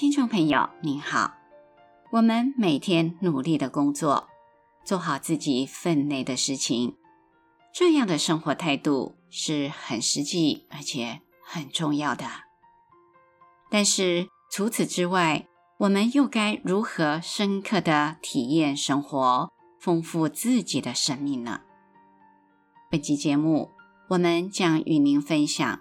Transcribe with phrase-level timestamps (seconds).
[0.00, 1.34] 听众朋友，您好。
[2.10, 4.30] 我们每天努力的工作，
[4.82, 6.96] 做好自己分内的事情，
[7.74, 12.24] 这样的生活态度是很实际而且很重要的。
[13.68, 15.46] 但是除此之外，
[15.80, 21.60] 我们又该如何深刻的体验生活，丰富自己的生命呢？
[22.90, 23.72] 本期节目，
[24.08, 25.78] 我们将与您分享。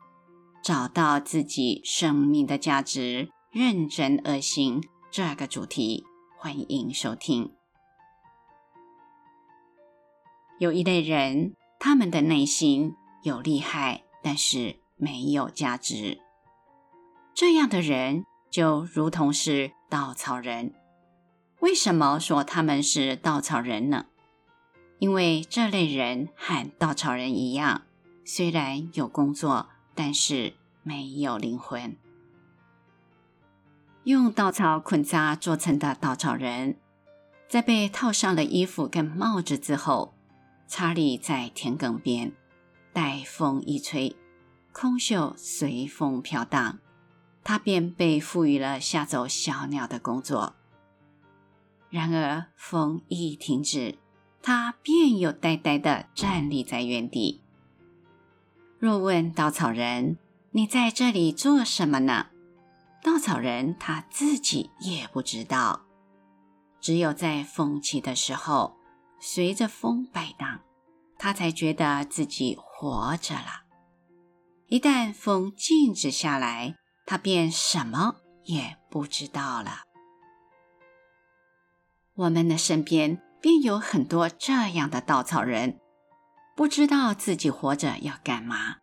[0.62, 6.06] 找到自己生命的价值，认真而行这个主题，
[6.38, 7.52] 欢迎收听。
[10.60, 12.94] 有一类人，他们的内心
[13.24, 16.20] 有厉害，但是没有价值。
[17.34, 20.76] 这样的人就如同是稻草人。
[21.60, 24.06] 为什么说他们是稻草人呢？
[25.00, 27.82] 因为这类人和稻草人一样，
[28.24, 29.70] 虽然有工作。
[29.96, 31.98] 但是没有灵魂。
[34.04, 36.78] 用稻草捆扎做成的稻草人，
[37.48, 40.16] 在被套上了衣服跟帽子之后，
[40.68, 42.32] 插立在田埂边，
[42.94, 44.16] 待风一吹，
[44.72, 46.80] 空袖随风飘荡，
[47.44, 50.56] 他便被赋予了吓走小鸟的工作。
[51.90, 53.98] 然而风一停止，
[54.42, 57.42] 他便又呆呆地站立在原地。
[58.80, 60.18] 若问稻草人
[60.52, 62.28] ：“你在这里做什么呢？”
[63.02, 65.82] 稻草人他自己也不知道。
[66.82, 68.78] 只有在风起的时候，
[69.20, 70.62] 随着风摆荡，
[71.18, 73.64] 他才觉得自己活着了。
[74.68, 79.84] 一旦风静止下来，他便什么也不知道了。
[82.16, 85.80] 我们的身边便有很多这样的稻草人。
[86.56, 88.80] 不知道自己活着要干嘛，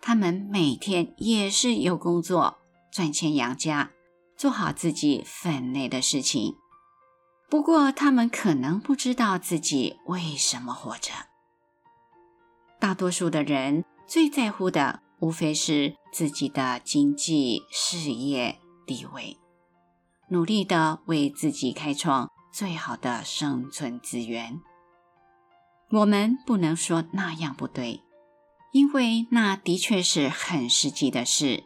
[0.00, 2.58] 他们每天也是有工作
[2.94, 3.90] 赚钱养家，
[4.36, 6.54] 做好自己分内的事情。
[7.50, 11.10] 不过，他们可能不知道自己为什么活着。
[12.78, 19.38] 大多数的人最在乎的，无非是自己的经济、事业、地位，
[20.28, 24.60] 努力的为自己开创最好的生存资源。
[25.90, 28.04] 我们不能说那样不对，
[28.70, 31.64] 因为那的确是很实际的事；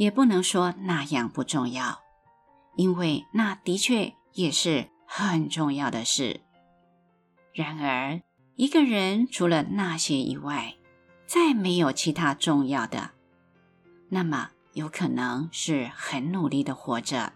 [0.00, 2.00] 也不能说那样不重要，
[2.74, 6.40] 因为那的确也是很重要的事。
[7.52, 8.22] 然而，
[8.56, 10.76] 一个人除了那些以外，
[11.26, 13.10] 再没有其他重要的，
[14.08, 17.34] 那么有可能是很努力的活着，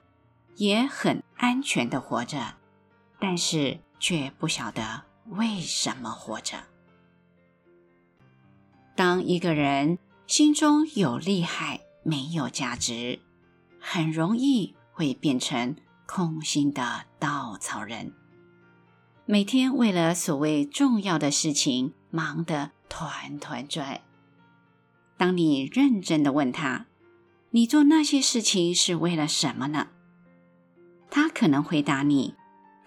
[0.56, 2.54] 也很安全的活着，
[3.20, 5.02] 但是却不晓得。
[5.26, 6.56] 为什么活着？
[8.96, 13.18] 当一个人心中有厉害，没有价值，
[13.80, 15.74] 很容易会变成
[16.06, 18.12] 空心的稻草人。
[19.26, 24.02] 每天为了所谓重要的事情忙得团团转。
[25.16, 26.86] 当你认真的问他
[27.50, 29.88] ：“你做那些事情是为了什么呢？”
[31.10, 32.34] 他可能回答你。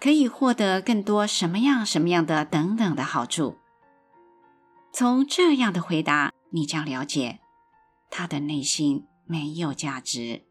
[0.00, 3.58] 可以获得更多什么样什么样的等等的好处。
[4.92, 7.40] 从这样的回答，你将了解
[8.10, 10.44] 他的内心没有价值，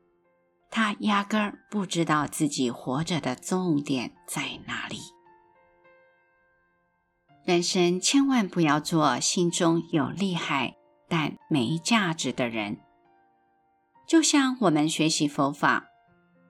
[0.70, 4.98] 他压根儿不知道自己活着的重点在哪里。
[7.46, 10.76] 人生千万不要做心中有厉害
[11.08, 12.80] 但没价值的人。
[14.08, 15.86] 就像我们学习佛法。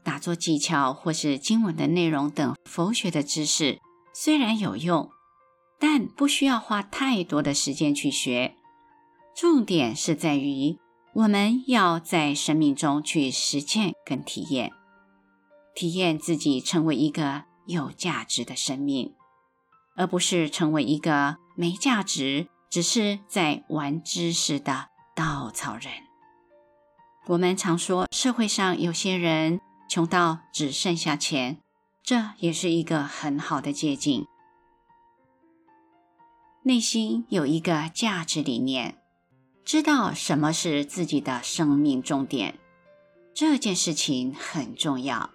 [0.04, 3.78] 打坐技巧或是经文的内容等佛学的知识
[4.14, 5.12] 虽然有用，
[5.82, 8.56] 但不需要花太多的时间去学。
[9.36, 10.80] 重点是在于
[11.18, 14.72] 我们要在生命中去实践跟体验，
[15.74, 19.16] 体验自己成为一个有价值的生命，
[19.96, 25.92] 而不是成为一个没价值、只是在玩知识的稻草人。
[27.26, 29.60] 我们常说社会上有些人。
[29.90, 31.62] 穷到只剩下钱，
[32.04, 34.28] 这也是一个很好的捷径。
[36.64, 38.98] 内心有一个价值理念，
[39.68, 42.58] 知道什么是自己的生命重点，
[43.34, 45.32] 这件事情很重要。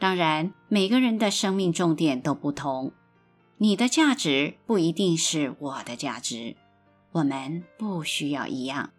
[0.00, 2.92] 当然，每个人的生命重点都不同，
[3.58, 6.56] 你的价值不一定是我的价值，
[7.12, 8.90] 我们不需要一样。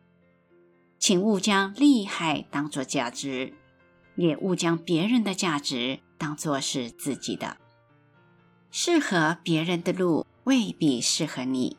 [0.97, 3.53] 请勿将厉害当作价值。
[4.15, 7.57] 也勿将别人的价值当作是自己的。
[8.71, 11.77] 适合别人的路未必适合你。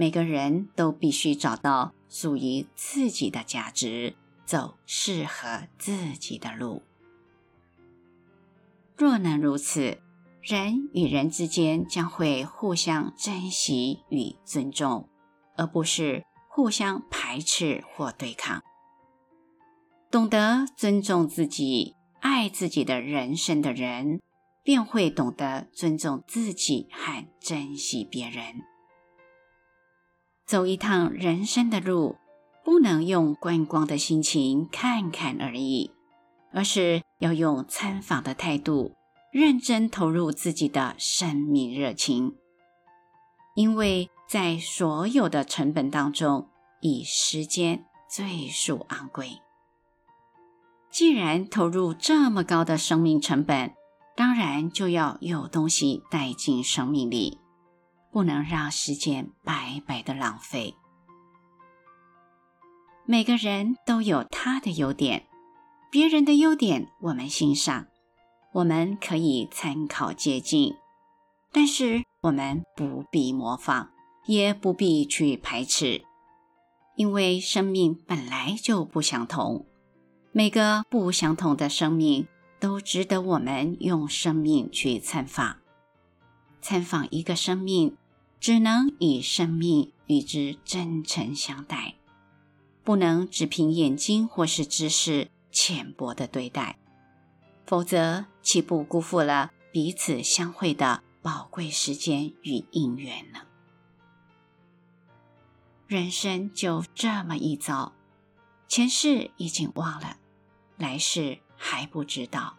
[0.00, 4.14] 每个人都必须找到属于自己的价值，
[4.46, 6.84] 走适合自己的路。
[8.96, 9.98] 若能如此，
[10.40, 15.08] 人与人之间将会互相珍惜与尊重，
[15.56, 18.62] 而不是互相排斥或对抗。
[20.12, 24.20] 懂得尊重自己、爱自己的人生的人，
[24.62, 28.62] 便会懂得尊重自己和珍惜别人。
[30.48, 32.16] 走一趟人生的路，
[32.64, 35.90] 不能用观光的心情看看而已，
[36.54, 38.94] 而是要用参访的态度，
[39.30, 42.34] 认真投入自己的生命热情。
[43.56, 46.48] 因为在所有的成本当中，
[46.80, 49.42] 以时间最数昂贵。
[50.90, 53.74] 既然投入这么高的生命成本，
[54.16, 57.38] 当然就要有东西带进生命里，
[58.10, 60.74] 不能让时间白白的浪费。
[63.04, 65.26] 每个人都有他的优点，
[65.90, 67.86] 别人的优点我们欣赏，
[68.52, 70.76] 我们可以参考借鉴，
[71.50, 73.88] 但是我们不必模仿，
[74.26, 76.02] 也不必去排斥，
[76.96, 79.64] 因为生命本来就不相同。
[80.32, 82.28] 每个不相同的生命
[82.60, 85.56] 都值得我们用生命去参访。
[86.68, 87.96] 参访一个生命，
[88.38, 91.94] 只能以生命与之真诚相待。
[92.84, 96.78] 不能只凭眼睛或是知识浅薄的对待，
[97.64, 103.40] 否则岂不辜负了彼此相会的宝贵时间与因缘呢？
[105.86, 107.94] 人生就这么一遭，
[108.68, 110.18] 前世已经忘了，
[110.76, 112.58] 来世还不知道。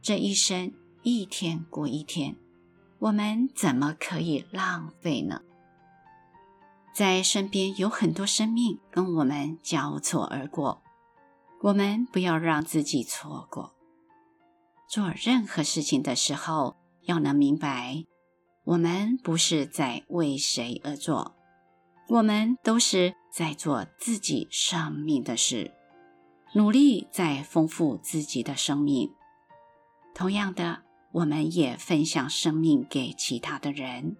[0.00, 0.72] 这一生
[1.02, 2.36] 一天过一天，
[3.04, 5.42] 我们怎么可以浪费呢？
[6.94, 10.82] 在身边有很多生命跟我们交错而过，
[11.60, 13.74] 我们不要让自己错过。
[14.88, 18.06] 做任何事情的时候，要能明白，
[18.64, 21.34] 我们不是在为谁而做，
[22.08, 25.74] 我们都是在做自己生命的事，
[26.54, 29.12] 努力在丰富自己的生命。
[30.14, 30.83] 同样的，
[31.14, 34.16] 我们也分享生命给其他的人。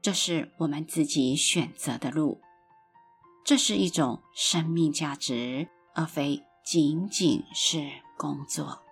[0.00, 2.40] 这是我们自己选择的路，
[3.44, 7.86] 这是一种生命价值，而非仅仅是
[8.16, 8.82] 工作。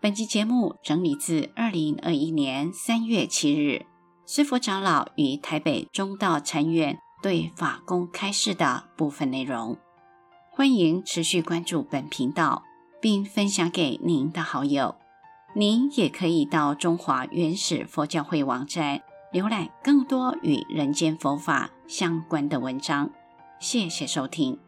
[0.00, 3.86] 本集节目整理自二零二一年三月七日，
[4.24, 9.76] 师佛长老于台北中道禅院对法公开示的部分内容。
[10.52, 12.62] 欢迎持续关注本频道，
[13.06, 14.96] 并分享给您的好友。
[15.54, 19.00] 您也可以到中华原始佛教会网站
[19.32, 23.08] 浏览更多与人间佛法相关的文章。
[23.60, 24.58] 谢谢收听。